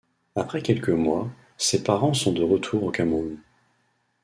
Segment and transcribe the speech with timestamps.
[0.35, 3.37] Après quelques mois, ses parents sont de retour au Cameroun.